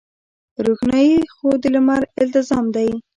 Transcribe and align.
روښنايي 0.65 1.15
خو 1.33 1.47
د 1.61 1.63
لمر 1.73 2.01
التزام 2.21 2.65
دی. 2.75 2.89